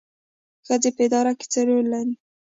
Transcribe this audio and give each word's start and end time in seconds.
ښځې 0.65 0.89
په 0.95 1.01
اداره 1.07 1.31
کې 1.39 1.45
څه 1.51 1.59
رول 1.67 1.85
لري؟ 1.93 2.13